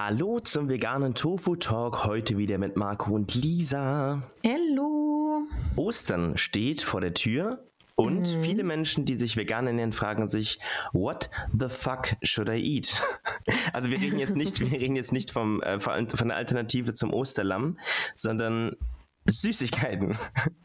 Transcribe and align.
Hallo 0.00 0.38
zum 0.38 0.68
veganen 0.68 1.16
Tofu 1.16 1.56
Talk, 1.56 2.04
heute 2.04 2.38
wieder 2.38 2.56
mit 2.56 2.76
Marco 2.76 3.10
und 3.10 3.34
Lisa. 3.34 4.22
Hallo. 4.46 5.42
Ostern 5.74 6.38
steht 6.38 6.82
vor 6.82 7.00
der 7.00 7.14
Tür 7.14 7.64
und 7.96 8.32
mhm. 8.32 8.42
viele 8.44 8.62
Menschen, 8.62 9.06
die 9.06 9.16
sich 9.16 9.36
vegan 9.36 9.66
ernähren, 9.66 9.92
fragen 9.92 10.28
sich, 10.28 10.60
what 10.92 11.30
the 11.52 11.68
fuck 11.68 12.14
should 12.22 12.48
I 12.48 12.76
eat? 12.76 12.94
Also 13.72 13.90
wir 13.90 13.98
reden 13.98 14.18
jetzt 14.18 14.36
nicht, 14.36 14.60
wir 14.60 14.70
reden 14.70 14.94
jetzt 14.94 15.12
nicht 15.12 15.30
vom, 15.30 15.62
äh, 15.62 15.80
von 15.80 16.06
der 16.06 16.36
Alternative 16.36 16.94
zum 16.94 17.12
Osterlamm, 17.12 17.78
sondern 18.14 18.76
Süßigkeiten. 19.28 20.16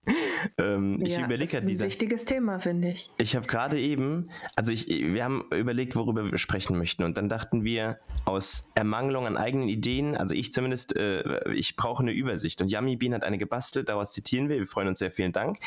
ähm, 0.57 0.99
ja, 0.99 1.19
ich 1.19 1.25
überlege 1.25 1.51
Das 1.51 1.65
ist 1.65 1.81
ein 1.81 1.87
wichtiges 1.87 2.25
Thema, 2.25 2.59
finde 2.59 2.89
ich. 2.89 3.09
Ich 3.17 3.35
habe 3.35 3.47
gerade 3.47 3.79
eben, 3.79 4.29
also 4.55 4.71
ich, 4.71 4.87
wir 4.87 5.23
haben 5.23 5.45
überlegt, 5.51 5.95
worüber 5.95 6.29
wir 6.29 6.37
sprechen 6.37 6.77
möchten. 6.77 7.03
Und 7.03 7.17
dann 7.17 7.29
dachten 7.29 7.63
wir, 7.63 7.99
aus 8.25 8.69
Ermangelung 8.75 9.27
an 9.27 9.37
eigenen 9.37 9.67
Ideen, 9.67 10.15
also 10.15 10.33
ich 10.33 10.51
zumindest, 10.53 10.95
äh, 10.95 11.51
ich 11.53 11.75
brauche 11.75 12.03
eine 12.03 12.11
Übersicht. 12.11 12.61
Und 12.61 12.71
Yummy 12.71 12.95
Bean 12.95 13.13
hat 13.13 13.23
eine 13.23 13.37
gebastelt, 13.37 13.89
daraus 13.89 14.13
zitieren 14.13 14.49
wir. 14.49 14.57
Wir 14.57 14.67
freuen 14.67 14.87
uns 14.87 14.99
sehr, 14.99 15.11
vielen 15.11 15.33
Dank. 15.33 15.59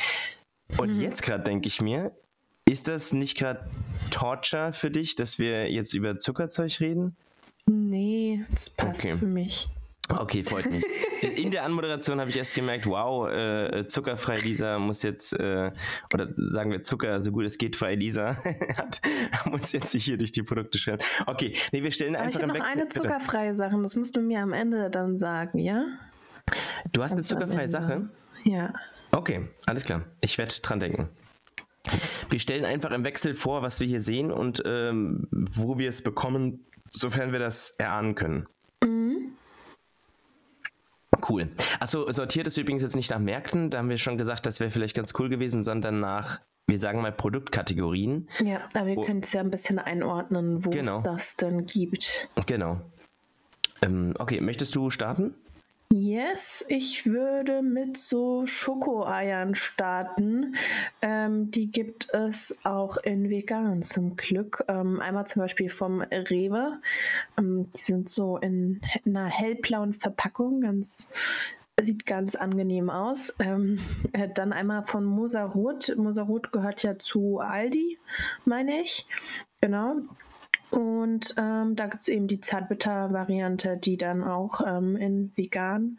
Und 0.78 0.94
mhm. 0.94 1.00
jetzt 1.00 1.22
gerade 1.22 1.44
denke 1.44 1.68
ich 1.68 1.80
mir, 1.80 2.12
ist 2.68 2.88
das 2.88 3.12
nicht 3.12 3.38
gerade 3.38 3.68
Torture 4.10 4.72
für 4.72 4.90
dich, 4.90 5.14
dass 5.14 5.38
wir 5.38 5.70
jetzt 5.70 5.92
über 5.92 6.18
Zuckerzeug 6.18 6.80
reden? 6.80 7.16
Nee, 7.66 8.44
das 8.50 8.70
passt 8.70 9.04
okay. 9.04 9.16
für 9.16 9.26
mich. 9.26 9.68
Okay, 10.08 10.44
freut 10.44 10.70
mich. 10.70 10.84
In 11.36 11.50
der 11.50 11.64
Anmoderation 11.64 12.20
habe 12.20 12.30
ich 12.30 12.36
erst 12.36 12.54
gemerkt, 12.54 12.86
wow, 12.86 13.28
äh, 13.28 13.86
zuckerfrei 13.86 14.36
Lisa 14.36 14.78
muss 14.78 15.02
jetzt, 15.02 15.32
äh, 15.32 15.72
oder 16.12 16.28
sagen 16.36 16.70
wir 16.70 16.82
Zucker, 16.82 17.20
so 17.20 17.32
gut 17.32 17.44
es 17.44 17.58
geht, 17.58 17.74
frei 17.74 17.96
Lisa, 17.96 18.36
hat, 18.76 19.00
muss 19.46 19.72
jetzt 19.72 19.90
sich 19.90 20.04
hier 20.04 20.16
durch 20.16 20.30
die 20.30 20.42
Produkte 20.42 20.78
stellen. 20.78 20.98
Okay, 21.26 21.54
nee, 21.72 21.82
wir 21.82 21.90
stellen 21.90 22.14
Aber 22.14 22.24
einfach 22.24 22.40
ich 22.40 22.48
habe 22.48 22.58
noch 22.58 22.66
eine 22.66 22.88
zuckerfreie 22.88 23.54
Sache, 23.54 23.80
das 23.82 23.96
musst 23.96 24.16
du 24.16 24.20
mir 24.20 24.40
am 24.40 24.52
Ende 24.52 24.90
dann 24.90 25.18
sagen, 25.18 25.58
ja? 25.58 25.86
Du 26.92 27.02
hast 27.02 27.16
Ganz 27.16 27.32
eine 27.32 27.40
zuckerfreie 27.40 27.68
Sache? 27.68 28.08
Ja. 28.44 28.72
Okay, 29.10 29.48
alles 29.66 29.84
klar. 29.84 30.04
Ich 30.20 30.38
werde 30.38 30.54
dran 30.62 30.78
denken. 30.78 31.08
Wir 32.30 32.38
stellen 32.38 32.64
einfach 32.64 32.90
im 32.90 33.04
Wechsel 33.04 33.34
vor, 33.34 33.62
was 33.62 33.80
wir 33.80 33.86
hier 33.86 34.00
sehen 34.00 34.30
und 34.30 34.62
ähm, 34.64 35.26
wo 35.30 35.78
wir 35.78 35.88
es 35.88 36.02
bekommen, 36.02 36.66
sofern 36.90 37.32
wir 37.32 37.38
das 37.38 37.70
erahnen 37.78 38.14
können. 38.14 38.46
Cool. 41.28 41.48
Achso, 41.80 42.10
sortiert 42.12 42.46
ist 42.46 42.56
übrigens 42.56 42.82
jetzt 42.82 42.96
nicht 42.96 43.10
nach 43.10 43.18
Märkten, 43.18 43.70
da 43.70 43.78
haben 43.78 43.88
wir 43.88 43.98
schon 43.98 44.16
gesagt, 44.16 44.46
das 44.46 44.60
wäre 44.60 44.70
vielleicht 44.70 44.96
ganz 44.96 45.12
cool 45.18 45.28
gewesen, 45.28 45.62
sondern 45.62 46.00
nach, 46.00 46.40
wir 46.66 46.78
sagen 46.78 47.02
mal, 47.02 47.12
Produktkategorien. 47.12 48.28
Ja, 48.44 48.60
aber 48.74 48.86
wir 48.86 49.04
können 49.04 49.20
es 49.20 49.32
ja 49.32 49.40
ein 49.40 49.50
bisschen 49.50 49.78
einordnen, 49.78 50.64
wo 50.64 50.70
genau. 50.70 50.98
es 50.98 51.02
das 51.02 51.36
denn 51.36 51.66
gibt. 51.66 52.28
Genau. 52.46 52.80
Ähm, 53.82 54.14
okay, 54.18 54.40
möchtest 54.40 54.74
du 54.74 54.90
starten? 54.90 55.34
Yes, 55.92 56.64
ich 56.68 57.06
würde 57.06 57.62
mit 57.62 57.96
so 57.96 58.44
Schokoeiern 58.44 59.54
starten. 59.54 60.56
Ähm, 61.00 61.52
die 61.52 61.70
gibt 61.70 62.12
es 62.12 62.58
auch 62.64 62.96
in 62.96 63.30
vegan 63.30 63.82
zum 63.82 64.16
Glück. 64.16 64.64
Ähm, 64.66 65.00
einmal 65.00 65.28
zum 65.28 65.42
Beispiel 65.42 65.68
vom 65.68 66.00
Rewe. 66.00 66.80
Ähm, 67.38 67.70
die 67.76 67.80
sind 67.80 68.08
so 68.08 68.36
in, 68.36 68.80
einer 69.06 69.26
hellblauen 69.26 69.92
Verpackung, 69.92 70.60
ganz 70.60 71.08
sieht 71.80 72.04
ganz 72.06 72.34
angenehm 72.34 72.90
aus. 72.90 73.34
Ähm, 73.38 73.78
äh, 74.12 74.28
dann 74.28 74.52
einmal 74.52 74.84
von 74.84 75.04
Mosarot. 75.04 75.94
Mosarot 75.96 76.50
gehört 76.50 76.82
ja 76.82 76.98
zu 76.98 77.38
Aldi, 77.38 77.98
meine 78.44 78.80
ich. 78.80 79.06
Genau. 79.60 79.94
Und 80.70 81.34
ähm, 81.38 81.76
da 81.76 81.86
gibt 81.86 82.02
es 82.02 82.08
eben 82.08 82.26
die 82.26 82.40
Zartbitter-Variante, 82.40 83.76
die 83.76 83.96
dann 83.96 84.24
auch 84.24 84.60
ähm, 84.66 84.96
in 84.96 85.32
vegan 85.36 85.98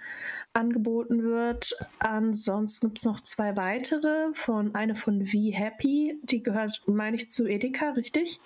angeboten 0.53 1.23
wird. 1.23 1.73
Ansonsten 1.99 2.87
gibt 2.87 2.99
es 2.99 3.05
noch 3.05 3.21
zwei 3.21 3.55
weitere. 3.55 4.33
Von 4.33 4.75
eine 4.75 4.95
von 4.95 5.31
Wie 5.31 5.51
Happy, 5.51 6.19
die 6.23 6.43
gehört, 6.43 6.81
meine 6.85 7.15
ich, 7.15 7.29
zu 7.29 7.47
Edeka, 7.47 7.91
richtig? 7.91 8.41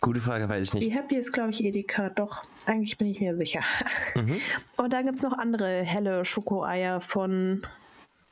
Gute 0.00 0.20
Frage, 0.20 0.48
weiß 0.48 0.68
ich 0.68 0.74
nicht. 0.74 0.84
Wie 0.84 0.94
Happy 0.94 1.16
ist, 1.16 1.32
glaube 1.32 1.50
ich, 1.50 1.64
Edeka. 1.64 2.10
Doch, 2.10 2.44
eigentlich 2.66 2.96
bin 2.96 3.08
ich 3.08 3.20
mir 3.20 3.36
sicher. 3.36 3.62
Mhm. 4.14 4.40
Und 4.76 4.92
dann 4.92 5.06
gibt 5.06 5.16
es 5.16 5.22
noch 5.22 5.36
andere 5.36 5.82
helle 5.82 6.24
Schokoeier 6.24 7.00
von, 7.00 7.66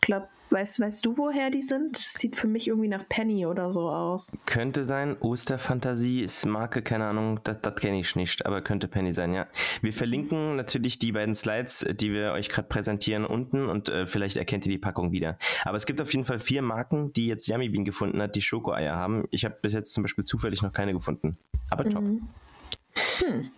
glaube 0.01 0.29
Weißt, 0.51 0.79
weißt 0.79 1.05
du, 1.05 1.19
woher 1.19 1.51
die 1.51 1.61
sind? 1.61 1.97
Sieht 1.97 2.37
für 2.37 2.47
mich 2.47 2.69
irgendwie 2.69 2.89
nach 2.89 3.09
Penny 3.09 3.47
oder 3.47 3.71
so 3.71 3.91
aus. 3.91 4.33
Könnte 4.47 4.85
sein. 4.85 5.17
Osterfantasie 5.21 6.23
ist 6.23 6.47
Marke, 6.47 6.83
keine 6.83 7.07
Ahnung, 7.07 7.41
das, 7.43 7.61
das 7.63 7.75
kenne 7.75 7.99
ich 7.99 8.15
nicht, 8.15 8.47
aber 8.47 8.63
könnte 8.63 8.87
Penny 8.87 9.13
sein, 9.13 9.35
ja. 9.35 9.49
Wir 9.83 9.93
verlinken 9.93 10.55
natürlich 10.57 10.99
die 10.99 11.13
beiden 11.13 11.35
Slides, 11.35 11.85
die 11.95 12.13
wir 12.13 12.33
euch 12.33 12.49
gerade 12.49 12.69
präsentieren, 12.69 13.25
unten 13.25 13.69
und 13.69 13.89
äh, 13.89 14.07
vielleicht 14.07 14.37
erkennt 14.37 14.65
ihr 14.67 14.73
die 14.73 14.79
Packung 14.79 15.11
wieder. 15.11 15.37
Aber 15.65 15.77
es 15.77 15.85
gibt 15.85 16.01
auf 16.01 16.13
jeden 16.13 16.25
Fall 16.25 16.39
vier 16.39 16.63
Marken, 16.63 17.13
die 17.13 17.27
jetzt 17.27 17.49
Yummy 17.49 17.69
Bean 17.69 17.85
gefunden 17.85 18.23
hat, 18.23 18.37
die 18.37 18.43
Schokoeier 18.43 18.95
haben. 18.95 19.25
Ich 19.31 19.45
habe 19.45 19.57
bis 19.61 19.73
jetzt 19.73 19.93
zum 19.93 20.05
Beispiel 20.05 20.25
zufällig 20.25 20.63
noch 20.63 20.73
keine 20.73 20.93
gefunden. 20.93 21.39
Aber 21.71 21.89
top. 21.89 22.03
Mhm. 22.03 22.29
Hm. 23.19 23.51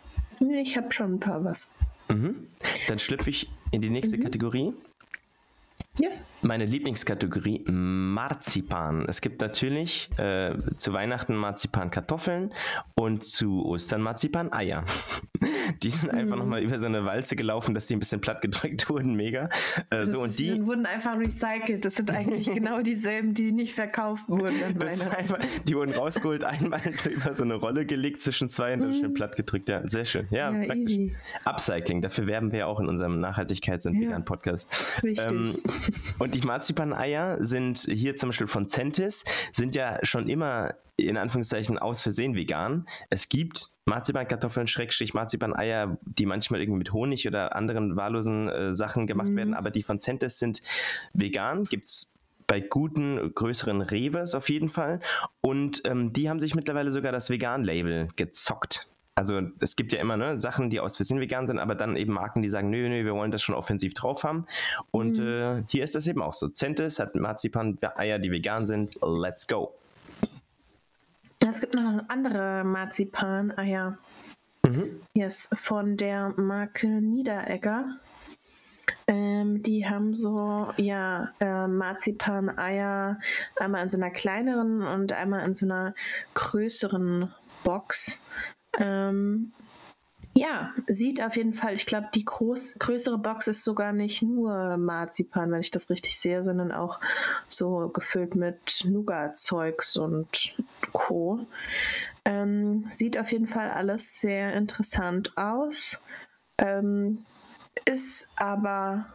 Ich 0.55 0.77
habe 0.77 0.91
schon 0.93 1.15
ein 1.15 1.21
paar 1.21 1.45
was. 1.45 1.71
Mhm. 2.09 2.47
Dann 2.89 2.99
schlüpfe 2.99 3.31
ich 3.31 3.51
in 3.71 3.83
die 3.83 3.91
nächste 3.91 4.17
mhm. 4.17 4.23
Kategorie. 4.23 4.73
Yes. 6.01 6.23
Meine 6.43 6.65
Lieblingskategorie 6.65 7.65
Marzipan. 7.69 9.05
Es 9.09 9.21
gibt 9.21 9.41
natürlich 9.41 10.09
äh, 10.19 10.55
zu 10.77 10.93
Weihnachten 10.93 11.35
Marzipan-Kartoffeln 11.35 12.55
und 12.95 13.25
zu 13.25 13.65
Ostern 13.67 14.03
Marzipan-Eier. 14.03 14.85
Die 15.83 15.91
sind 15.91 16.11
einfach 16.11 16.37
mm. 16.37 16.39
nochmal 16.39 16.63
über 16.63 16.79
so 16.79 16.87
eine 16.87 17.05
Walze 17.05 17.37
gelaufen, 17.37 17.75
dass 17.75 17.87
die 17.87 17.95
ein 17.95 17.99
bisschen 17.99 18.21
platt 18.21 18.41
gedrückt 18.41 18.89
wurden. 18.89 19.15
Mega. 19.15 19.49
Äh, 19.91 20.07
so, 20.07 20.21
und 20.21 20.37
die, 20.39 20.65
wurden 20.67 20.87
einfach 20.87 21.17
recycelt. 21.19 21.85
Das 21.85 21.97
sind 21.97 22.11
eigentlich 22.11 22.51
genau 22.55 22.81
dieselben, 22.83 23.35
die 23.35 23.53
nicht 23.53 23.75
verkauft 23.75 24.29
wurden. 24.29 24.55
Einfach, 24.83 25.39
die 25.65 25.77
wurden 25.77 25.93
rausgeholt, 25.93 26.45
einmal 26.45 26.81
so 26.93 27.11
über 27.11 27.35
so 27.35 27.45
eine 27.45 27.55
Rolle 27.55 27.85
gelegt 27.85 28.21
zwischen 28.21 28.49
zwei 28.49 28.75
und 28.75 28.81
dann 28.81 28.91
mm. 28.91 29.01
schön 29.01 29.15
platt 29.15 29.37
gedrückt. 29.37 29.69
Ja, 29.69 29.87
sehr 29.89 30.05
schön. 30.05 30.27
Ja, 30.31 30.51
ja 30.51 30.75
Easy. 30.75 31.15
Upcycling, 31.45 32.03
dafür 32.03 32.27
werben 32.27 32.53
wir 32.53 32.67
auch 32.67 32.81
in 32.81 32.89
unserem 32.89 33.25
Nachhaltigkeits- 33.25 33.87
und 33.87 33.95
ja. 33.95 34.09
Vegan-Podcast. 34.09 35.03
Ähm, 35.05 35.57
und 36.19 36.35
die 36.35 36.41
Marzipan-Eier 36.41 37.45
sind 37.45 37.81
hier 37.81 38.17
zum 38.17 38.31
Beispiel 38.31 38.47
von 38.47 38.69
Centis, 38.69 39.25
sind 39.53 39.75
ja 39.75 39.99
schon 40.05 40.29
immer 40.29 40.75
in 40.97 41.17
Anführungszeichen 41.17 41.79
aus 41.79 42.03
Versehen 42.03 42.35
vegan. 42.35 42.87
Es 43.09 43.29
gibt 43.29 43.69
Marzipankartoffeln, 43.85 44.67
Schrägstrich 44.67 45.15
Marzipan-Eier, 45.15 45.97
die 46.03 46.27
manchmal 46.27 46.61
irgendwie 46.61 46.79
mit 46.79 46.93
Honig 46.93 47.27
oder 47.27 47.55
anderen 47.55 47.97
wahllosen 47.97 48.49
äh, 48.49 48.75
Sachen 48.75 49.07
gemacht 49.07 49.29
mhm. 49.29 49.37
werden, 49.37 49.55
aber 49.55 49.71
die 49.71 49.83
von 49.83 50.01
Centis 50.01 50.39
sind 50.39 50.61
vegan. 51.13 51.65
Gibt 51.65 51.87
es 51.87 52.13
bei 52.49 52.61
guten, 52.61 53.33
größeren 53.35 53.83
Revers 53.83 54.35
auf 54.35 54.49
jeden 54.49 54.69
Fall. 54.69 55.01
Und 55.41 55.83
ähm, 55.85 56.13
die 56.13 56.29
haben 56.29 56.41
sich 56.41 56.55
mittlerweile 56.55 56.91
sogar 56.91 57.13
das 57.13 57.31
Vegan-Label 57.31 58.09
gezockt. 58.17 58.89
Also 59.19 59.43
es 59.59 59.75
gibt 59.75 59.93
ja 59.93 59.99
immer 59.99 60.17
ne, 60.17 60.37
Sachen, 60.37 60.71
die 60.71 60.79
aus 60.79 60.97
Versehen 60.97 61.19
vegan 61.19 61.49
sind, 61.49 61.59
aber 61.59 61.75
dann 61.75 61.97
eben 61.97 62.13
Marken, 62.13 62.41
die 62.41 62.49
sagen, 62.49 62.71
nö, 62.71 62.89
nö, 62.89 63.05
wir 63.05 63.15
wollen 63.15 63.33
das 63.33 63.43
schon 63.43 63.57
offensiv 63.57 63.93
drauf 63.93 64.23
haben. 64.23 64.47
Und 64.93 65.19
mhm. 65.19 65.27
äh, 65.27 65.63
hier 65.67 65.83
ist 65.83 65.97
das 65.97 66.07
eben 66.07 66.23
auch 66.23 66.35
so. 66.35 66.47
Centis 66.47 67.01
hat 67.01 67.17
Marzipan-Eier, 67.17 68.21
die 68.21 68.31
vegan 68.31 68.65
sind. 68.65 68.97
Let's 69.03 69.49
go. 69.49 69.75
Es 71.45 71.61
gibt 71.61 71.75
noch 71.75 72.05
andere 72.07 72.63
Marzipan-Eier. 72.63 73.99
Mhm. 74.65 75.01
Yes, 75.15 75.49
von 75.53 75.97
der 75.97 76.33
Marke 76.37 76.87
Niederegger. 76.87 77.97
Ähm, 79.09 79.65
die 79.65 79.85
haben 79.85 80.15
so, 80.15 80.69
ja, 80.77 81.33
äh, 81.41 81.67
Marzipan-Eier 81.67 83.19
einmal 83.57 83.83
in 83.83 83.91
so 83.91 83.97
einer 83.97 84.11
kleineren 84.11 84.83
und 84.83 85.11
einmal 85.11 85.45
in 85.45 85.55
so 85.55 85.67
einer 85.67 85.97
größeren 86.35 87.35
Box. 87.65 88.21
Ähm, 88.79 89.53
ja, 90.35 90.73
sieht 90.87 91.21
auf 91.21 91.37
jeden 91.37 91.53
Fall, 91.53 91.75
ich 91.75 91.85
glaube, 91.85 92.09
die 92.15 92.25
groß, 92.25 92.75
größere 92.79 93.19
Box 93.19 93.49
ist 93.49 93.65
sogar 93.65 93.93
nicht 93.93 94.23
nur 94.23 94.77
Marzipan, 94.77 95.51
wenn 95.51 95.61
ich 95.61 95.73
das 95.73 95.91
richtig 95.91 96.19
sehe, 96.21 96.45
sondern 96.45 96.71
auch 96.71 97.01
so 97.49 97.89
gefüllt 97.89 98.37
mit 98.37 98.85
Nougat-Zeugs 98.85 99.97
und 99.97 100.57
Co. 100.93 101.41
Ähm, 102.25 102.87
sieht 102.91 103.19
auf 103.19 103.33
jeden 103.33 103.47
Fall 103.47 103.71
alles 103.71 104.21
sehr 104.21 104.55
interessant 104.55 105.37
aus. 105.37 105.99
Ähm, 106.59 107.25
ist 107.85 108.29
aber 108.37 109.07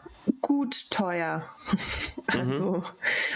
gut 0.42 0.90
teuer. 0.90 1.44
also 2.28 2.84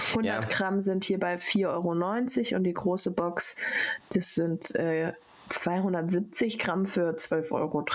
100 0.10 0.16
mhm. 0.16 0.24
ja. 0.26 0.40
Gramm 0.42 0.82
sind 0.82 1.06
hier 1.06 1.20
bei 1.20 1.36
4,90 1.36 1.68
Euro 1.68 2.58
und 2.58 2.64
die 2.66 2.74
große 2.74 3.12
Box, 3.12 3.56
das 4.14 4.36
sind 4.36 4.76
äh, 4.76 5.14
270 5.50 6.60
Gramm 6.60 6.86
für 6.86 7.12
12,30 7.12 7.52
Euro. 7.52 7.86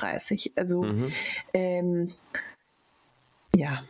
Also 0.56 0.82
mhm. 0.82 1.12
ähm, 1.54 2.14
ja. 3.54 3.84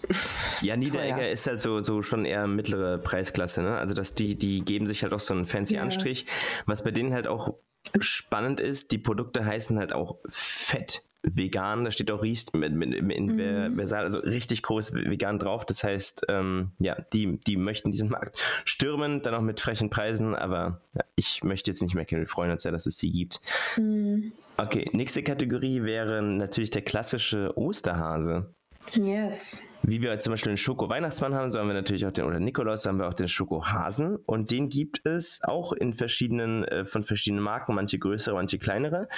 Ja, 0.60 0.76
Niederegger 0.76 1.30
ist 1.30 1.46
halt 1.46 1.60
so, 1.60 1.82
so 1.82 2.02
schon 2.02 2.24
eher 2.24 2.46
mittlere 2.46 2.98
Preisklasse, 2.98 3.62
ne? 3.62 3.78
Also 3.78 3.94
dass 3.94 4.14
die, 4.14 4.36
die 4.36 4.64
geben 4.64 4.86
sich 4.86 5.02
halt 5.02 5.12
auch 5.12 5.20
so 5.20 5.34
einen 5.34 5.46
fancy 5.46 5.76
ja. 5.76 5.82
Anstrich. 5.82 6.26
Was 6.66 6.82
bei 6.82 6.90
denen 6.90 7.12
halt 7.12 7.26
auch 7.26 7.54
spannend 8.00 8.58
ist, 8.58 8.90
die 8.92 8.98
Produkte 8.98 9.44
heißen 9.44 9.78
halt 9.78 9.92
auch 9.92 10.16
Fett. 10.28 11.02
Vegan, 11.22 11.84
da 11.84 11.90
steht 11.90 12.10
auch 12.10 12.22
Riest 12.22 12.54
mit, 12.54 12.72
mit, 12.72 13.02
mit 13.02 13.20
mhm. 13.20 13.76
Versal, 13.76 14.04
also 14.04 14.18
richtig 14.18 14.62
groß 14.62 14.94
vegan 14.94 15.38
drauf. 15.38 15.64
Das 15.64 15.84
heißt, 15.84 16.26
ähm, 16.28 16.72
ja, 16.78 16.96
die, 17.12 17.38
die 17.40 17.56
möchten 17.56 17.90
diesen 17.90 18.08
Markt 18.08 18.38
stürmen, 18.64 19.22
dann 19.22 19.34
auch 19.34 19.40
mit 19.40 19.60
frechen 19.60 19.90
Preisen, 19.90 20.34
aber 20.34 20.80
ja, 20.94 21.04
ich 21.16 21.44
möchte 21.44 21.70
jetzt 21.70 21.82
nicht 21.82 21.94
mehr 21.94 22.04
kennen. 22.04 22.22
Wir 22.22 22.28
freuen 22.28 22.50
uns 22.50 22.64
ja, 22.64 22.70
dass 22.70 22.86
es 22.86 22.98
sie 22.98 23.12
gibt. 23.12 23.40
Mhm. 23.78 24.32
Okay, 24.56 24.90
nächste 24.92 25.22
Kategorie 25.22 25.82
wäre 25.82 26.22
natürlich 26.22 26.70
der 26.70 26.82
klassische 26.82 27.56
Osterhase. 27.56 28.54
Yes. 28.94 29.62
Wie 29.82 30.02
wir 30.02 30.18
zum 30.18 30.32
Beispiel 30.32 30.52
den 30.52 30.58
Schoko-Weihnachtsmann 30.58 31.34
haben, 31.34 31.50
so 31.50 31.58
haben 31.58 31.68
wir 31.68 31.74
natürlich 31.74 32.06
auch 32.06 32.12
den, 32.12 32.24
oder 32.24 32.40
Nikolaus, 32.40 32.82
so 32.82 32.90
haben 32.90 32.98
wir 32.98 33.08
auch 33.08 33.14
den 33.14 33.28
Schoko-Hasen. 33.28 34.16
Und 34.16 34.50
den 34.50 34.68
gibt 34.68 35.06
es 35.06 35.42
auch 35.42 35.72
in 35.72 35.94
verschiedenen, 35.94 36.64
äh, 36.64 36.84
von 36.84 37.04
verschiedenen 37.04 37.42
Marken, 37.42 37.74
manche 37.74 37.98
größere, 37.98 38.34
manche 38.34 38.58
kleinere. 38.58 39.08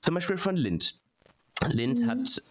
Zum 0.00 0.14
Beispiel 0.14 0.36
von 0.36 0.56
Lind. 0.56 1.00
Lind 1.62 2.00
mhm. 2.00 2.06
hat 2.08 2.42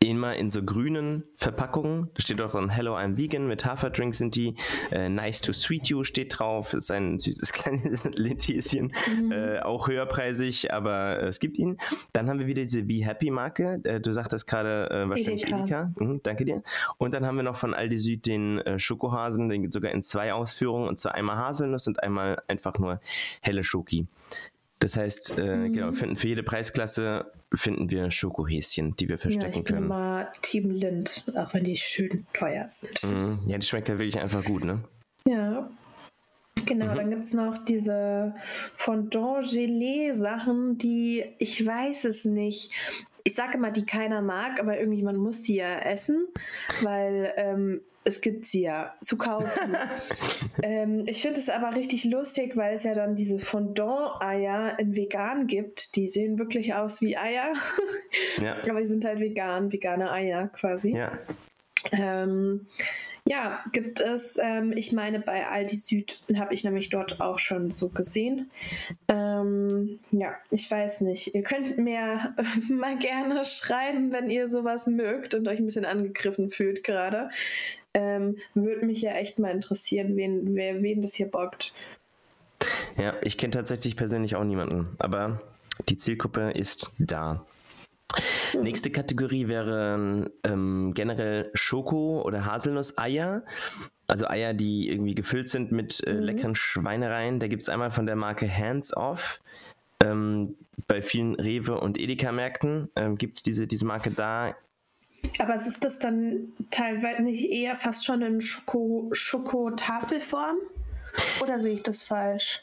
immer 0.00 0.36
in 0.36 0.50
so 0.50 0.62
grünen 0.62 1.24
Verpackungen. 1.34 2.10
Da 2.14 2.22
steht 2.22 2.40
auch 2.40 2.54
ein 2.54 2.68
Hello, 2.68 2.96
I'm 2.96 3.16
Vegan 3.16 3.46
mit 3.46 3.64
Haferdrink 3.64 4.14
sind 4.14 4.34
die. 4.34 4.54
Äh, 4.90 5.08
nice 5.08 5.40
to 5.40 5.52
Sweet 5.52 5.88
You 5.88 6.04
steht 6.04 6.38
drauf. 6.38 6.74
Ist 6.74 6.90
ein 6.90 7.18
süßes 7.18 7.52
kleines 7.52 8.04
Lindhäschen. 8.04 8.92
Mhm. 9.18 9.32
Äh, 9.32 9.60
auch 9.60 9.88
höherpreisig, 9.88 10.72
aber 10.72 11.20
äh, 11.20 11.28
es 11.28 11.38
gibt 11.38 11.58
ihn. 11.58 11.78
Dann 12.12 12.28
haben 12.28 12.38
wir 12.38 12.46
wieder 12.46 12.62
diese 12.62 12.82
Be 12.82 13.04
Happy 13.04 13.30
Marke. 13.30 13.80
Äh, 13.84 14.00
du 14.00 14.12
sagtest 14.12 14.46
gerade 14.46 14.90
äh, 14.90 15.08
wahrscheinlich 15.08 15.44
Edeka. 15.44 15.58
Edeka. 15.60 15.92
Mhm, 15.98 16.20
danke 16.22 16.44
dir. 16.44 16.62
Und 16.98 17.14
dann 17.14 17.24
haben 17.24 17.36
wir 17.36 17.42
noch 17.42 17.56
von 17.56 17.72
Aldi 17.72 17.98
Süd 17.98 18.26
den 18.26 18.58
äh, 18.58 18.78
Schokohasen, 18.78 19.48
den 19.48 19.70
sogar 19.70 19.92
in 19.92 20.02
zwei 20.02 20.34
Ausführungen. 20.34 20.88
Und 20.88 20.98
zwar 20.98 21.14
einmal 21.14 21.36
Haselnuss 21.36 21.86
und 21.86 22.02
einmal 22.02 22.42
einfach 22.48 22.78
nur 22.78 23.00
helle 23.40 23.64
Schoki. 23.64 24.06
Das 24.78 24.98
heißt, 24.98 25.38
mhm. 25.38 25.72
genau, 25.72 25.92
finden 25.92 26.16
für 26.16 26.28
jede 26.28 26.42
Preisklasse 26.42 27.32
finden 27.56 27.90
wir 27.90 28.10
Schokohäschen, 28.10 28.96
die 28.96 29.08
wir 29.08 29.18
verstecken 29.18 29.52
ja, 29.52 29.60
ich 29.60 29.64
können. 29.64 29.86
Immer 29.86 30.30
Team 30.42 30.70
Lind, 30.70 31.24
auch 31.36 31.54
wenn 31.54 31.64
die 31.64 31.76
schön 31.76 32.26
teuer 32.32 32.68
sind. 32.68 33.02
Mhm. 33.04 33.40
Ja, 33.46 33.58
die 33.58 33.66
schmeckt 33.66 33.88
ja 33.88 33.98
wirklich 33.98 34.20
einfach 34.20 34.44
gut, 34.44 34.64
ne? 34.64 34.82
Ja. 35.26 35.70
Genau, 36.64 36.92
mhm. 36.92 36.96
dann 36.96 37.10
gibt 37.10 37.24
es 37.24 37.34
noch 37.34 37.58
diese 37.58 38.34
Fondant-Gelee-Sachen, 38.76 40.78
die 40.78 41.24
ich 41.38 41.64
weiß 41.64 42.06
es 42.06 42.24
nicht. 42.24 42.72
Ich 43.24 43.34
sage 43.34 43.58
immer, 43.58 43.70
die 43.70 43.84
keiner 43.84 44.22
mag, 44.22 44.58
aber 44.58 44.78
irgendjemand 44.78 45.18
muss 45.18 45.42
die 45.42 45.56
ja 45.56 45.78
essen, 45.80 46.26
weil 46.82 47.32
ähm, 47.36 47.82
es 48.06 48.20
gibt 48.20 48.46
sie 48.46 48.62
ja 48.62 48.94
zu 49.00 49.18
kaufen. 49.18 49.76
ähm, 50.62 51.04
ich 51.06 51.22
finde 51.22 51.40
es 51.40 51.48
aber 51.48 51.74
richtig 51.74 52.04
lustig, 52.04 52.56
weil 52.56 52.76
es 52.76 52.84
ja 52.84 52.94
dann 52.94 53.16
diese 53.16 53.38
Fondant-Eier 53.38 54.78
in 54.78 54.94
vegan 54.94 55.46
gibt. 55.48 55.96
Die 55.96 56.06
sehen 56.06 56.38
wirklich 56.38 56.74
aus 56.74 57.00
wie 57.00 57.16
Eier. 57.16 57.52
ja. 58.40 58.56
Aber 58.70 58.80
die 58.80 58.86
sind 58.86 59.04
halt 59.04 59.18
vegan, 59.20 59.72
vegane 59.72 60.10
Eier 60.12 60.48
quasi. 60.48 60.96
Ja. 60.96 61.18
Ähm, 61.92 62.66
ja, 63.28 63.60
gibt 63.72 64.00
es. 64.00 64.38
Ähm, 64.40 64.72
ich 64.76 64.92
meine, 64.92 65.18
bei 65.18 65.46
Aldi 65.48 65.76
Süd 65.76 66.18
habe 66.36 66.54
ich 66.54 66.62
nämlich 66.62 66.90
dort 66.90 67.20
auch 67.20 67.38
schon 67.38 67.72
so 67.72 67.88
gesehen. 67.88 68.50
Ähm, 69.08 69.98
ja, 70.12 70.36
ich 70.50 70.70
weiß 70.70 71.00
nicht. 71.00 71.34
Ihr 71.34 71.42
könnt 71.42 71.76
mir 71.76 72.34
mal 72.70 72.96
gerne 72.98 73.44
schreiben, 73.44 74.12
wenn 74.12 74.30
ihr 74.30 74.48
sowas 74.48 74.86
mögt 74.86 75.34
und 75.34 75.48
euch 75.48 75.58
ein 75.58 75.66
bisschen 75.66 75.84
angegriffen 75.84 76.48
fühlt 76.48 76.84
gerade. 76.84 77.30
Ähm, 77.94 78.36
Würde 78.54 78.86
mich 78.86 79.02
ja 79.02 79.12
echt 79.12 79.38
mal 79.40 79.50
interessieren, 79.50 80.16
wen, 80.16 80.54
wer, 80.54 80.82
wen 80.82 81.02
das 81.02 81.14
hier 81.14 81.30
bockt. 81.30 81.72
Ja, 82.96 83.14
ich 83.22 83.36
kenne 83.36 83.50
tatsächlich 83.50 83.96
persönlich 83.96 84.36
auch 84.36 84.44
niemanden, 84.44 84.96
aber 84.98 85.40
die 85.88 85.98
Zielgruppe 85.98 86.52
ist 86.52 86.92
da. 86.98 87.44
Nächste 88.54 88.90
Kategorie 88.90 89.48
wäre 89.48 90.30
ähm, 90.44 90.92
generell 90.94 91.50
Schoko- 91.54 92.22
oder 92.22 92.44
Haselnuss-Eier. 92.44 93.44
Also 94.06 94.28
Eier, 94.28 94.54
die 94.54 94.88
irgendwie 94.88 95.14
gefüllt 95.14 95.48
sind 95.48 95.72
mit 95.72 96.02
äh, 96.06 96.14
mhm. 96.14 96.20
leckeren 96.20 96.54
Schweinereien. 96.54 97.40
Da 97.40 97.48
gibt 97.48 97.62
es 97.62 97.68
einmal 97.68 97.90
von 97.90 98.06
der 98.06 98.16
Marke 98.16 98.48
Hands 98.48 98.96
Off. 98.96 99.40
Ähm, 100.02 100.56
bei 100.86 101.02
vielen 101.02 101.36
Rewe- 101.36 101.80
und 101.80 101.98
Edeka-Märkten 101.98 102.90
ähm, 102.96 103.18
gibt 103.18 103.36
es 103.36 103.42
diese, 103.42 103.66
diese 103.66 103.86
Marke 103.86 104.10
da. 104.10 104.54
Aber 105.38 105.54
ist 105.54 105.82
das 105.82 105.98
dann 105.98 106.52
teilweise 106.70 107.22
nicht 107.22 107.50
eher 107.50 107.76
fast 107.76 108.04
schon 108.04 108.22
in 108.22 108.40
Schoko, 108.40 109.08
Schokotafelform? 109.12 110.56
Oder 111.42 111.58
sehe 111.58 111.72
ich 111.72 111.82
das 111.82 112.02
falsch? 112.02 112.62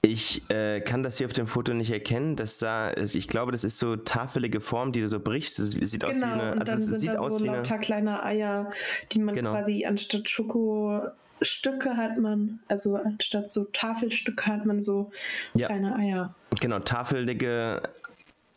Ich 0.00 0.48
äh, 0.50 0.80
kann 0.80 1.02
das 1.02 1.18
hier 1.18 1.26
auf 1.26 1.32
dem 1.32 1.48
Foto 1.48 1.74
nicht 1.74 1.90
erkennen. 1.90 2.36
Das 2.36 2.60
sah, 2.60 2.96
ich 2.96 3.26
glaube, 3.26 3.50
das 3.50 3.64
ist 3.64 3.78
so 3.78 3.96
tafelige 3.96 4.60
Form, 4.60 4.92
die 4.92 5.00
du 5.00 5.08
so 5.08 5.18
brichst. 5.18 5.58
Es 5.58 5.70
sieht 5.70 6.02
genau, 6.02 6.10
aus 6.10 6.16
wie 6.16 6.20
genau, 6.20 6.32
eine. 6.34 6.52
Und 6.52 6.60
also 6.60 6.72
dann 6.72 6.80
es 6.82 7.00
sind 7.00 7.14
da 7.14 7.30
so 7.30 7.44
lauter 7.44 7.74
eine, 7.74 7.80
kleine 7.80 8.22
Eier, 8.22 8.70
die 9.10 9.18
man 9.18 9.34
genau. 9.34 9.50
quasi 9.50 9.84
anstatt 9.86 10.28
Schokostücke 10.28 11.96
hat 11.96 12.16
man, 12.16 12.60
also 12.68 12.94
anstatt 12.94 13.50
so 13.50 13.64
Tafelstücke 13.64 14.46
hat 14.46 14.66
man 14.66 14.82
so 14.82 15.10
ja. 15.54 15.66
kleine 15.66 15.96
Eier. 15.96 16.34
Genau, 16.60 16.78
tafelige 16.78 17.82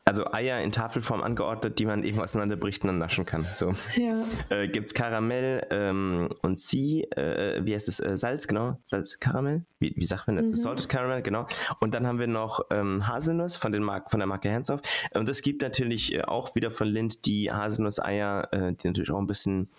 also 0.04 0.26
Eier 0.32 0.62
in 0.62 0.72
Tafelform 0.72 1.22
angeordnet, 1.22 1.78
die 1.78 1.86
man 1.86 2.04
eben 2.04 2.20
auseinanderbricht 2.20 2.84
und 2.84 2.88
dann 2.88 2.98
naschen 2.98 3.26
kann. 3.26 3.46
So. 3.56 3.72
Ja. 3.96 4.26
Äh, 4.50 4.68
Gibt 4.68 4.88
es 4.88 4.94
Karamell 4.94 5.68
ähm, 5.70 6.30
und 6.42 6.60
Sie, 6.60 7.04
äh, 7.04 7.64
wie 7.64 7.74
heißt 7.74 7.88
es, 7.88 8.00
äh, 8.00 8.18
Salz, 8.18 8.48
genau, 8.48 8.80
Salz, 8.84 9.20
Karamell, 9.20 9.64
wie, 9.80 9.94
wie 9.96 10.06
sagt 10.06 10.28
man 10.28 10.38
das? 10.38 10.50
Mhm. 10.50 10.56
Salted 10.56 10.90
Caramel, 10.90 11.22
genau. 11.22 11.46
Und 11.80 11.94
dann 11.94 12.08
haben 12.08 12.20
wir 12.20 12.28
noch 12.28 12.62
ähm, 12.72 13.08
Haselnuss 13.08 13.56
von, 13.56 13.72
den 13.72 13.84
Mark 13.84 14.10
von 14.10 14.20
der 14.20 14.28
Marke 14.28 14.52
Hands-Off. 14.52 14.82
Und 15.14 15.30
es 15.30 15.42
gibt 15.42 15.62
natürlich 15.62 16.14
äh, 16.14 16.24
auch 16.24 16.56
wieder 16.56 16.72
von 16.72 16.88
Lind 16.88 17.26
die 17.26 17.52
Haselnuss-Eier, 17.52 18.50
äh, 18.52 18.74
die 18.74 18.88
natürlich 18.88 19.12
auch 19.12 19.20
ein 19.20 19.28
bisschen 19.28 19.70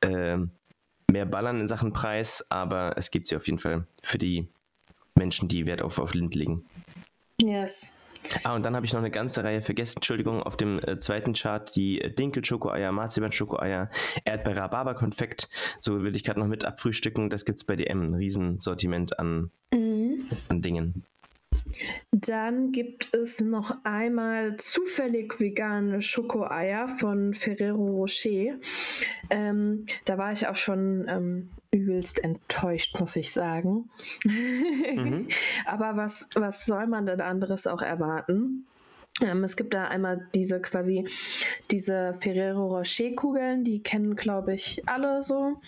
äh, 0.00 0.38
mehr 1.10 1.26
ballern 1.26 1.60
in 1.60 1.68
Sachen 1.68 1.92
Preis, 1.92 2.46
aber 2.50 2.94
es 2.96 3.10
gibt 3.10 3.26
sie 3.26 3.36
auf 3.36 3.46
jeden 3.46 3.58
Fall 3.58 3.86
für 4.02 4.18
die 4.18 4.48
Menschen, 5.14 5.48
die 5.48 5.66
Wert 5.66 5.82
auf, 5.82 5.98
auf 5.98 6.14
Lind 6.14 6.34
legen. 6.34 6.64
Yes. 7.40 7.92
Ah, 8.44 8.54
und 8.54 8.64
dann 8.64 8.76
habe 8.76 8.86
ich 8.86 8.92
noch 8.92 9.00
eine 9.00 9.10
ganze 9.10 9.44
Reihe 9.44 9.62
vergessen. 9.62 9.96
Entschuldigung, 9.96 10.42
auf 10.42 10.56
dem 10.56 10.78
äh, 10.78 10.98
zweiten 10.98 11.32
Chart 11.34 11.74
die 11.74 12.00
äh, 12.00 12.10
Dinkel-Schokoeier, 12.10 12.92
Marzipan-Schokoeier, 12.92 13.90
Erdbeer-Rhabarber-Konfekt. 14.24 15.48
So 15.80 16.02
würde 16.02 16.16
ich 16.16 16.24
gerade 16.24 16.40
noch 16.40 16.46
mit 16.46 16.64
abfrühstücken. 16.64 17.30
Das 17.30 17.44
gibt 17.44 17.58
es 17.58 17.64
bei 17.64 17.76
DM. 17.76 18.02
Ein 18.02 18.14
Riesensortiment 18.14 19.18
an, 19.18 19.50
mhm. 19.72 20.24
an 20.48 20.62
Dingen. 20.62 21.04
Dann 22.10 22.72
gibt 22.72 23.14
es 23.14 23.40
noch 23.40 23.76
einmal 23.84 24.56
zufällig 24.56 25.38
vegane 25.40 26.02
Schokoeier 26.02 26.88
von 26.88 27.34
Ferrero 27.34 27.86
Rocher. 27.86 28.58
Ähm, 29.30 29.86
da 30.04 30.18
war 30.18 30.32
ich 30.32 30.46
auch 30.46 30.56
schon 30.56 31.06
ähm, 31.08 31.50
übelst 31.72 32.22
enttäuscht, 32.22 33.00
muss 33.00 33.16
ich 33.16 33.32
sagen. 33.32 33.90
Mhm. 34.24 35.28
Aber 35.66 35.96
was, 35.96 36.28
was 36.34 36.66
soll 36.66 36.86
man 36.86 37.06
denn 37.06 37.20
anderes 37.20 37.66
auch 37.66 37.82
erwarten? 37.82 38.66
Ähm, 39.20 39.44
es 39.44 39.56
gibt 39.56 39.74
da 39.74 39.84
einmal 39.84 40.26
diese 40.34 40.60
quasi 40.60 41.06
diese 41.70 42.14
Ferrero 42.18 42.78
Rocher 42.78 43.10
Kugeln, 43.14 43.62
die 43.62 43.82
kennen 43.82 44.16
glaube 44.16 44.54
ich 44.54 44.88
alle 44.88 45.22
so 45.22 45.60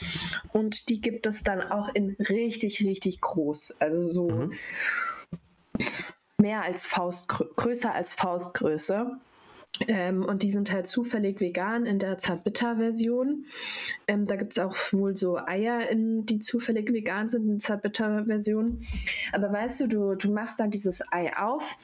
und 0.52 0.88
die 0.88 1.00
gibt 1.02 1.26
es 1.26 1.42
dann 1.42 1.60
auch 1.60 1.94
in 1.94 2.16
richtig 2.18 2.82
richtig 2.84 3.20
groß, 3.20 3.74
also 3.80 4.08
so 4.10 4.30
mhm. 4.30 4.52
mehr 6.38 6.62
als 6.62 6.86
Faust 6.86 7.28
größer 7.28 7.94
als 7.94 8.14
Faustgröße. 8.14 9.18
Ähm, 9.88 10.24
und 10.24 10.42
die 10.42 10.52
sind 10.52 10.72
halt 10.72 10.86
zufällig 10.86 11.40
vegan 11.40 11.84
in 11.84 11.98
der 11.98 12.16
Zartbitter-Version. 12.18 13.44
Ähm, 14.06 14.26
da 14.26 14.36
gibt 14.36 14.52
es 14.52 14.58
auch 14.58 14.76
wohl 14.92 15.16
so 15.16 15.36
Eier, 15.36 15.88
in, 15.88 16.26
die 16.26 16.38
zufällig 16.38 16.92
vegan 16.92 17.28
sind 17.28 17.48
in 17.48 17.60
Zartbitter-Version. 17.60 18.80
Aber 19.32 19.52
weißt 19.52 19.80
du, 19.80 19.86
du, 19.88 20.14
du 20.14 20.30
machst 20.32 20.60
dann 20.60 20.70
dieses 20.70 21.02
Ei 21.10 21.36
auf 21.36 21.76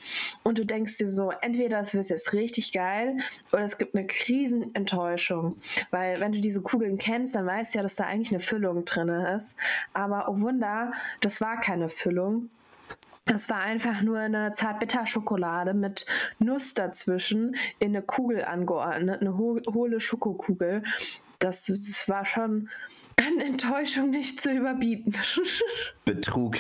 und 0.45 0.59
du 0.59 0.65
denkst 0.65 0.99
dir 0.99 1.09
so, 1.09 1.33
entweder 1.41 1.81
es 1.81 1.95
wird 1.95 2.09
jetzt 2.09 2.33
richtig 2.33 2.73
geil 2.73 3.17
oder 3.53 3.63
es 3.63 3.77
gibt 3.77 3.95
eine 3.97 4.07
Krisenenttäuschung. 4.07 5.57
Weil 5.91 6.21
wenn 6.21 6.33
du 6.33 6.41
diese 6.41 6.63
Kugeln 6.63 6.97
kennst, 6.97 7.35
dann 7.35 7.47
weißt 7.47 7.75
du 7.75 7.79
ja, 7.79 7.83
dass 7.83 7.97
da 7.97 8.05
eigentlich 8.05 8.31
eine 8.31 8.41
Füllung 8.41 8.85
drin 8.85 9.09
ist. 9.09 9.57
Aber 9.93 10.29
oh 10.29 10.41
Wunder, 10.41 10.93
das 11.21 11.41
war 11.41 11.61
keine 11.61 11.89
Füllung. 11.89 12.51
Das 13.25 13.49
war 13.49 13.61
einfach 13.61 14.03
nur 14.03 14.19
eine 14.19 14.53
Zartbitterschokolade 14.53 15.75
mit 15.75 16.07
Nuss 16.39 16.75
dazwischen 16.75 17.55
in 17.79 17.91
eine 17.91 18.03
Kugel 18.03 18.45
angeordnet, 18.45 19.21
eine 19.21 19.37
ho 19.37 19.61
hohle 19.73 20.01
Schokokugel. 20.01 20.83
Das, 21.39 21.67
das 21.67 22.09
war 22.09 22.25
schon 22.25 22.69
eine 23.17 23.45
Enttäuschung 23.45 24.11
nicht 24.11 24.41
zu 24.41 24.51
überbieten. 24.51 25.15
Betrug. 26.05 26.57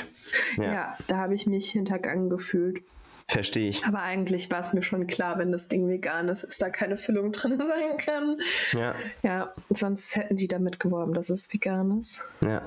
Ja, 0.56 0.72
ja 0.72 0.98
da 1.08 1.16
habe 1.16 1.34
ich 1.34 1.46
mich 1.46 1.70
hintergangen 1.70 2.30
gefühlt. 2.30 2.82
Verstehe 3.30 3.68
ich. 3.68 3.84
Aber 3.86 4.02
eigentlich 4.02 4.50
war 4.50 4.58
es 4.58 4.72
mir 4.72 4.82
schon 4.82 5.06
klar, 5.06 5.38
wenn 5.38 5.52
das 5.52 5.68
Ding 5.68 5.88
vegan 5.88 6.28
ist, 6.28 6.42
dass 6.42 6.58
da 6.58 6.68
keine 6.68 6.96
Füllung 6.96 7.30
drin 7.30 7.58
sein 7.58 7.96
kann. 7.96 8.40
Ja. 8.72 8.94
Ja, 9.22 9.54
sonst 9.68 10.16
hätten 10.16 10.34
die 10.34 10.48
damit 10.48 10.80
geworben, 10.80 11.14
dass 11.14 11.30
es 11.30 11.52
vegan 11.52 11.96
ist. 11.98 12.20
Ja. 12.44 12.62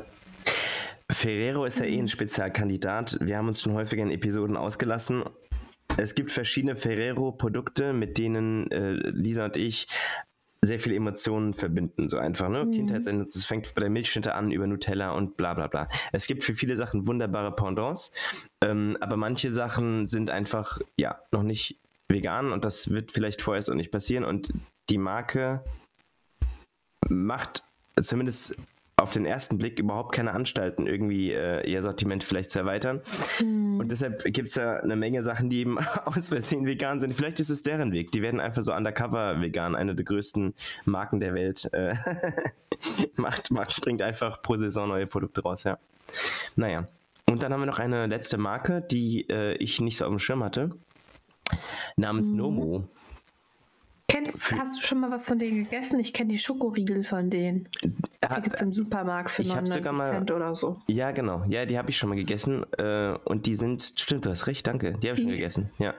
Ferrero 1.14 1.66
ist 1.66 1.80
ja 1.80 1.86
eh 1.86 2.00
ein. 2.00 2.08
Spezialkandidat. 2.08 3.18
Wir 3.22 3.38
haben 3.38 3.48
uns 3.48 3.62
schon 3.62 3.74
häufiger 3.74 4.04
in 4.04 4.12
Episoden 4.12 4.58
ausgelassen. 4.58 5.24
es 5.98 6.16
gibt 6.16 6.32
verschiedene 6.32 6.76
Ferrero-Produkte, 6.76 7.94
mit 7.94 8.18
denen 8.18 8.70
äh, 8.72 8.92
Lisa 8.92 9.46
und 9.46 9.58
ich 9.58 9.88
sehr 10.62 10.80
viele 10.80 10.96
Emotionen 10.96 11.54
verbinden, 11.54 12.08
so 12.08 12.18
einfach, 12.18 12.48
ne? 12.48 12.66
Mhm. 12.66 12.72
Kindheitsende, 12.72 13.26
es 13.26 13.46
fängt 13.46 13.76
bei 13.76 13.82
der 13.82 13.90
Milchschnitte 13.90 14.34
an 14.34 14.52
über 14.52 14.66
Nutella 14.66 15.12
und 15.12 15.36
bla 15.36 15.54
bla 15.54 15.68
bla. 15.68 15.90
Es 16.14 16.26
gibt 16.26 16.44
für 16.44 16.56
viele 16.56 16.78
Sachen 16.78 17.06
wunderbare 17.06 17.54
Pendants, 17.54 18.14
ähm, 18.64 18.98
aber 19.02 19.18
manche 19.18 19.52
Sachen 19.52 20.08
sind 20.08 20.30
einfach, 20.30 20.80
ja, 20.98 21.20
noch 21.32 21.44
nicht 21.44 21.80
vegan 22.08 22.54
und 22.54 22.64
das 22.64 22.90
wird 22.90 23.12
vielleicht 23.12 23.42
vorerst 23.42 23.70
auch 23.70 23.76
nicht 23.76 23.92
passieren 23.92 24.24
und 24.24 24.54
die 24.90 24.98
Marke 24.98 25.64
macht 27.10 27.64
zumindest 28.02 28.56
auf 29.04 29.12
den 29.12 29.26
ersten 29.26 29.58
Blick 29.58 29.78
überhaupt 29.80 30.16
keine 30.16 30.32
Anstalten, 30.32 30.88
irgendwie 30.88 31.32
äh, 31.32 31.70
ihr 31.70 31.82
Sortiment 31.82 32.24
vielleicht 32.24 32.50
zu 32.50 32.60
erweitern. 32.60 33.02
Mhm. 33.42 33.80
Und 33.80 33.92
deshalb 33.92 34.24
gibt 34.24 34.48
es 34.48 34.54
da 34.54 34.78
eine 34.78 34.96
Menge 34.96 35.22
Sachen, 35.24 35.50
die 35.50 35.60
eben 35.60 35.78
aus 36.06 36.30
Versehen 36.30 36.66
vegan 36.66 37.00
sind. 37.00 37.14
Vielleicht 37.14 37.40
ist 37.40 37.50
es 37.50 37.64
deren 37.64 37.92
Weg. 37.92 38.12
Die 38.12 38.22
werden 38.22 38.40
einfach 38.40 38.64
so 38.64 38.74
undercover 38.74 39.42
vegan. 39.42 39.76
Eine 39.76 39.94
der 39.94 40.06
größten 40.06 40.54
Marken 40.86 41.20
der 41.20 41.34
Welt 41.34 41.70
äh, 41.74 41.96
macht, 43.16 43.52
macht, 43.52 43.82
bringt 43.82 44.02
einfach 44.02 44.42
pro 44.42 44.56
Saison 44.56 44.88
neue 44.88 45.06
Produkte 45.06 45.42
raus, 45.42 45.66
ja. 45.66 45.78
Naja. 46.56 46.88
Und 47.30 47.44
dann 47.44 47.52
haben 47.52 47.62
wir 47.62 47.66
noch 47.66 47.80
eine 47.80 48.08
letzte 48.08 48.38
Marke, 48.38 48.82
die 48.82 49.28
äh, 49.30 49.56
ich 49.56 49.82
nicht 49.82 49.98
so 49.98 50.06
auf 50.06 50.12
dem 50.12 50.20
Schirm 50.20 50.44
hatte, 50.44 50.70
namens 51.98 52.30
mhm. 52.30 52.38
Nomo. 52.38 52.88
Kennst, 54.14 54.52
hast 54.52 54.78
du 54.78 54.86
schon 54.86 55.00
mal 55.00 55.10
was 55.10 55.28
von 55.28 55.40
denen 55.40 55.64
gegessen? 55.64 56.00
Ich 56.00 56.14
kenne 56.14 56.30
die 56.30 56.38
Schokoriegel 56.38 57.04
von 57.04 57.32
denen. 57.32 57.68
Die 57.82 58.42
gibt 58.44 58.54
es 58.54 58.62
im 58.62 58.72
Supermarkt 58.72 59.32
für 59.32 59.42
99 59.42 59.92
mal, 59.92 60.08
Cent 60.12 60.32
oder 60.32 60.54
so. 60.54 60.80
Ja, 60.88 61.10
genau. 61.10 61.44
Ja, 61.48 61.66
die 61.66 61.80
habe 61.80 61.90
ich 61.90 61.98
schon 61.98 62.10
mal 62.10 62.16
gegessen. 62.16 62.64
Äh, 62.78 63.18
und 63.26 63.48
die 63.48 63.56
sind, 63.56 63.94
stimmt, 63.96 64.26
du 64.26 64.30
hast 64.30 64.46
recht, 64.46 64.68
danke. 64.68 64.94
Die 64.94 65.10
habe 65.10 65.18
ich 65.18 65.24
schon 65.24 65.32
gegessen. 65.32 65.72
Ja. 65.80 65.96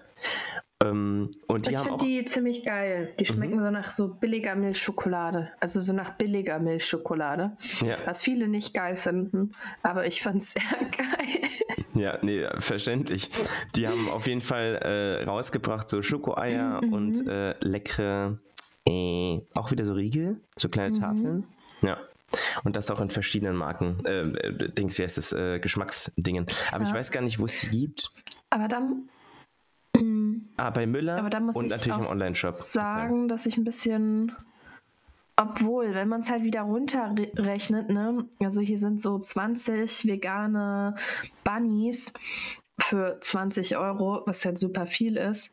Ähm, 0.85 1.31
und 1.47 1.67
die 1.67 1.73
ich 1.73 1.79
finde 1.79 2.05
die 2.05 2.25
ziemlich 2.25 2.63
geil. 2.63 3.15
Die 3.19 3.25
schmecken 3.25 3.57
mhm. 3.57 3.65
so 3.65 3.71
nach 3.71 3.91
so 3.91 4.09
billiger 4.09 4.55
Milchschokolade. 4.55 5.51
Also 5.61 5.81
so 5.81 5.93
nach 5.93 6.13
billiger 6.13 6.59
Milchschokolade. 6.59 7.57
Ja. 7.81 7.99
Was 8.05 8.23
viele 8.23 8.49
nicht 8.49 8.75
geil 8.75 8.97
finden. 8.97 9.53
Aber 9.83 10.07
ich 10.07 10.23
fand 10.23 10.43
es 10.43 10.53
sehr 10.53 10.63
geil. 10.63 11.51
Ja, 11.95 12.19
nee, 12.23 12.47
verständlich. 12.59 13.31
Die 13.77 13.89
haben 13.89 14.09
auf 14.11 14.27
jeden 14.27 14.41
Fall 14.41 14.77
äh, 14.83 15.25
rausgebracht 15.25 15.89
so 15.89 16.03
Schokoeier 16.03 16.81
mhm. 16.83 16.93
und 16.93 17.29
äh, 17.29 17.55
leckere, 17.61 18.39
äh, 18.87 19.41
auch 19.55 19.71
wieder 19.71 19.85
so 19.85 19.95
Riegel, 19.95 20.41
so 20.57 20.69
kleine 20.69 20.97
mhm. 20.97 21.01
Tafeln. 21.01 21.47
Ja. 21.83 21.99
Und 22.65 22.75
das 22.75 22.91
auch 22.91 23.01
in 23.01 23.11
verschiedenen 23.11 23.57
Marken, 23.57 23.97
äh, 24.07 24.23
äh 24.23 24.69
Dings, 24.73 24.99
wie 24.99 25.05
heißt 25.05 25.19
das, 25.19 25.33
äh, 25.33 25.61
Geschmacksdingen. 25.61 26.47
Aber 26.73 26.83
ja. 26.83 26.91
ich 26.91 26.95
weiß 26.95 27.11
gar 27.13 27.21
nicht, 27.23 27.39
wo 27.39 27.45
es 27.45 27.61
die 27.61 27.71
gibt. 27.71 28.11
Aber 28.51 28.67
dann. 28.67 29.09
Ah, 30.57 30.71
bei 30.71 30.87
Müller 30.87 31.19
aber 31.19 31.31
dann 31.31 31.47
muss 31.47 31.57
und 31.57 31.67
ich 31.67 31.71
natürlich 31.71 31.99
im 31.99 32.07
Online-Shop. 32.07 32.55
sagen, 32.55 33.29
dass 33.29 33.47
ich 33.47 33.57
ein 33.57 33.65
bisschen 33.65 34.33
obwohl, 35.37 35.95
wenn 35.95 36.09
man 36.09 36.21
es 36.21 36.31
halt 36.31 36.45
wieder 36.45 36.63
runterrechnet, 36.63 37.91
ne, 37.91 38.29
also 38.39 38.61
hier 38.61 38.79
sind 38.79 39.03
so 39.03 39.19
20 39.19 40.07
vegane 40.07 40.95
Bunnies 41.43 42.13
für 42.79 43.19
20 43.21 43.77
Euro, 43.77 44.23
was 44.27 44.45
halt 44.45 44.59
super 44.59 44.87
viel 44.87 45.17
ist. 45.17 45.53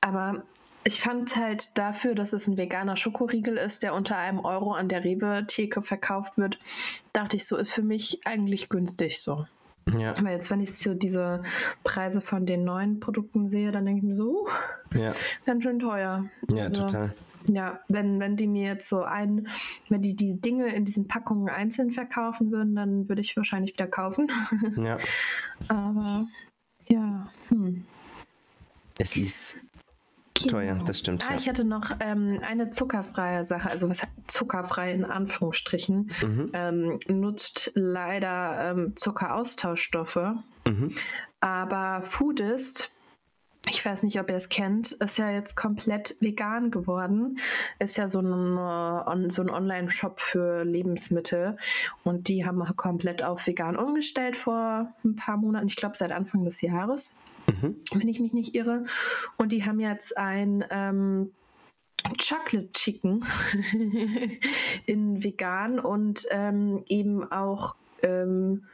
Aber 0.00 0.44
ich 0.84 1.00
fand 1.00 1.34
halt 1.36 1.76
dafür, 1.78 2.14
dass 2.14 2.32
es 2.32 2.46
ein 2.46 2.56
veganer 2.56 2.96
Schokoriegel 2.96 3.56
ist, 3.56 3.82
der 3.82 3.94
unter 3.94 4.16
einem 4.16 4.40
Euro 4.40 4.72
an 4.72 4.88
der 4.88 5.04
Rewe-Theke 5.04 5.82
verkauft 5.82 6.38
wird, 6.38 6.58
dachte 7.12 7.36
ich 7.36 7.46
so, 7.46 7.56
ist 7.56 7.72
für 7.72 7.82
mich 7.82 8.20
eigentlich 8.24 8.68
günstig 8.68 9.20
so. 9.20 9.46
Ja. 9.98 10.16
Aber 10.16 10.30
jetzt, 10.30 10.50
wenn 10.50 10.60
ich 10.60 10.74
so 10.74 10.94
diese 10.94 11.42
Preise 11.84 12.20
von 12.20 12.46
den 12.46 12.64
neuen 12.64 13.00
Produkten 13.00 13.48
sehe, 13.48 13.72
dann 13.72 13.84
denke 13.84 13.98
ich 13.98 14.04
mir 14.04 14.16
so, 14.16 14.46
uh, 14.46 14.98
ja. 14.98 15.12
ganz 15.44 15.62
schön 15.62 15.78
teuer. 15.78 16.26
Ja, 16.50 16.64
also, 16.64 16.82
total. 16.82 17.12
Ja, 17.48 17.80
wenn, 17.88 18.20
wenn 18.20 18.36
die 18.36 18.46
mir 18.46 18.68
jetzt 18.68 18.88
so 18.88 19.02
ein, 19.02 19.48
wenn 19.88 20.00
die 20.00 20.14
die 20.14 20.40
Dinge 20.40 20.72
in 20.72 20.84
diesen 20.84 21.08
Packungen 21.08 21.48
einzeln 21.48 21.90
verkaufen 21.90 22.52
würden, 22.52 22.76
dann 22.76 23.08
würde 23.08 23.20
ich 23.20 23.36
wahrscheinlich 23.36 23.72
wieder 23.72 23.88
kaufen. 23.88 24.30
Ja. 24.76 24.96
Aber 25.68 26.26
ja, 26.88 27.24
hm. 27.48 27.84
Es 28.98 29.16
ist 29.16 29.58
Genau. 30.42 30.58
Teuer, 30.58 30.78
das 30.84 30.98
stimmt. 30.98 31.26
Ah, 31.26 31.30
ja. 31.30 31.36
ich 31.36 31.48
hatte 31.48 31.64
noch 31.64 31.90
ähm, 32.00 32.40
eine 32.46 32.70
zuckerfreie 32.70 33.44
Sache, 33.44 33.70
also 33.70 33.88
was 33.88 34.02
zuckerfrei 34.26 34.92
in 34.92 35.04
Anführungsstrichen, 35.04 36.10
mhm. 36.22 36.50
ähm, 36.52 36.98
nutzt 37.08 37.72
leider 37.74 38.70
ähm, 38.70 38.92
Zuckeraustauschstoffe. 38.96 40.34
Mhm. 40.66 40.92
Aber 41.40 42.02
Foodist, 42.02 42.92
ich 43.68 43.84
weiß 43.84 44.02
nicht, 44.02 44.18
ob 44.18 44.28
ihr 44.28 44.36
es 44.36 44.48
kennt, 44.48 44.92
ist 44.92 45.18
ja 45.18 45.30
jetzt 45.30 45.54
komplett 45.54 46.16
vegan 46.20 46.70
geworden. 46.70 47.38
Ist 47.78 47.96
ja 47.96 48.08
so 48.08 48.20
ein, 48.20 49.30
so 49.30 49.42
ein 49.42 49.50
Online-Shop 49.50 50.18
für 50.18 50.64
Lebensmittel. 50.64 51.56
Und 52.02 52.28
die 52.28 52.44
haben 52.44 52.64
komplett 52.76 53.22
auf 53.22 53.46
vegan 53.46 53.76
umgestellt 53.76 54.36
vor 54.36 54.92
ein 55.04 55.14
paar 55.14 55.36
Monaten. 55.36 55.68
Ich 55.68 55.76
glaube, 55.76 55.96
seit 55.96 56.10
Anfang 56.10 56.44
des 56.44 56.60
Jahres 56.60 57.14
mhm. 57.46 57.76
wenn 57.92 58.08
ich 58.08 58.20
mich 58.20 58.32
nicht 58.32 58.54
irre. 58.54 58.84
Und 59.36 59.52
die 59.52 59.64
haben 59.64 59.80
jetzt 59.80 60.16
ein 60.16 60.64
ähm, 60.70 61.32
Chocolate 62.18 62.72
Chicken 62.72 63.24
in 64.86 65.22
vegan 65.22 65.78
und 65.78 66.26
ähm, 66.30 66.84
eben 66.88 67.30
auch 67.30 67.76
ähm, 68.02 68.64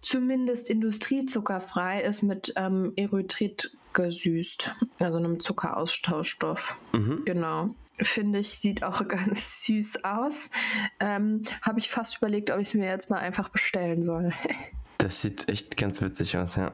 zumindest 0.00 0.70
industriezuckerfrei 0.70 2.02
ist 2.02 2.22
mit 2.22 2.52
ähm, 2.56 2.92
Erythrit 2.96 3.76
gesüßt, 3.92 4.74
also 4.98 5.18
einem 5.18 5.40
Zuckeraustauschstoff. 5.40 6.78
Mhm. 6.92 7.22
Genau. 7.24 7.74
Finde 8.00 8.38
ich, 8.38 8.50
sieht 8.50 8.82
auch 8.82 9.06
ganz 9.08 9.64
süß 9.64 10.04
aus. 10.04 10.50
Ähm, 11.00 11.42
Habe 11.62 11.78
ich 11.78 11.90
fast 11.90 12.18
überlegt, 12.18 12.50
ob 12.50 12.60
ich 12.60 12.68
es 12.68 12.74
mir 12.74 12.86
jetzt 12.86 13.10
mal 13.10 13.18
einfach 13.18 13.48
bestellen 13.48 14.04
soll. 14.04 14.32
das 14.98 15.22
sieht 15.22 15.48
echt 15.48 15.76
ganz 15.76 16.00
witzig 16.00 16.36
aus, 16.36 16.56
ja. 16.56 16.72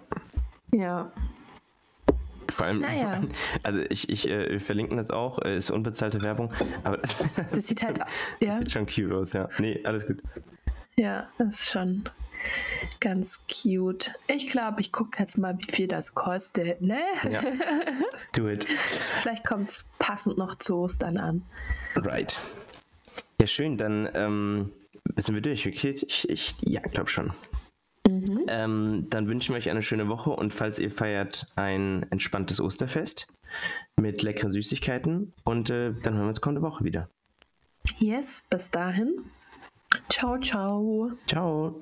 Ja. 0.75 1.13
Vor 2.51 2.67
allem, 2.67 2.81
naja. 2.81 3.23
also 3.63 3.81
ich, 3.89 4.09
ich 4.09 4.29
äh, 4.29 4.59
verlinken 4.61 4.97
das 4.97 5.11
auch, 5.11 5.41
äh, 5.41 5.57
ist 5.57 5.71
unbezahlte 5.71 6.23
Werbung, 6.23 6.53
aber 6.83 6.99
das, 6.99 7.19
das 7.37 7.67
sieht 7.67 7.83
halt, 7.83 8.01
ja. 8.41 8.59
sieht 8.59 8.73
schon 8.73 8.87
cute 8.87 9.13
aus, 9.13 9.33
ja. 9.33 9.49
Nee, 9.59 9.81
alles 9.85 10.07
gut. 10.07 10.21
Ja, 10.97 11.29
das 11.39 11.61
ist 11.61 11.71
schon 11.71 12.05
ganz 13.01 13.41
cute. 13.47 14.13
Ich 14.27 14.49
glaube, 14.49 14.81
ich 14.81 14.93
gucke 14.93 15.19
jetzt 15.19 15.39
mal, 15.39 15.57
wie 15.59 15.73
viel 15.73 15.89
das 15.89 16.15
kostet, 16.15 16.83
ne? 16.83 17.01
Ja. 17.31 17.41
Do 18.35 18.49
it. 18.49 18.65
Vielleicht 19.23 19.45
kommt 19.45 19.69
es 19.69 19.89
passend 19.99 20.37
noch 20.37 20.57
zu 20.57 20.77
Ostern 20.77 21.17
an. 21.17 21.43
Right. 21.97 22.39
Ja, 23.41 23.47
schön, 23.47 23.77
dann 23.77 24.09
ähm, 24.15 24.73
sind 25.17 25.35
wir 25.35 25.43
durch. 25.43 25.67
Ich, 25.67 26.29
ich, 26.29 26.55
ja, 26.61 26.81
glaube 26.81 27.09
schon. 27.09 27.33
Mhm. 28.09 28.47
Ähm, 28.49 29.07
dann 29.11 29.29
wünschen 29.29 29.55
wir 29.55 29.59
euch 29.59 29.71
eine 29.71 29.83
schöne 29.83 30.09
Woche 30.09 30.31
und 30.31 30.53
falls 30.53 30.79
ihr 30.79 30.91
feiert, 30.91 31.47
ein 31.57 32.07
entspanntes 32.11 32.61
Osterfest 32.61 33.29
mit 33.97 34.23
leckeren 34.23 34.51
Süßigkeiten 34.51 35.33
und 35.45 35.71
äh, 35.71 35.93
dann 36.03 36.15
hören 36.15 36.25
wir 36.25 36.29
uns 36.29 36.41
kommende 36.41 36.63
Woche 36.63 36.85
wieder. 36.85 37.09
Yes, 37.99 38.43
bis 38.51 38.71
dahin. 38.71 39.25
Ciao, 40.09 40.39
ciao. 40.39 41.13
Ciao. 41.27 41.75